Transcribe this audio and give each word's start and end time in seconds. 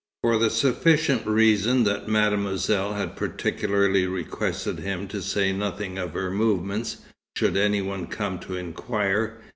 For 0.23 0.39
the 0.39 0.49
sufficient 0.49 1.27
reason 1.27 1.83
that 1.83 2.07
Mademoiselle 2.07 2.93
had 2.93 3.15
particularly 3.15 4.07
requested 4.07 4.79
him 4.79 5.07
to 5.09 5.21
say 5.21 5.51
nothing 5.53 5.99
of 5.99 6.13
her 6.13 6.31
movements, 6.31 7.01
should 7.35 7.55
any 7.55 7.83
one 7.83 8.07
come 8.07 8.39
to 8.39 8.55
inquire. 8.57 9.37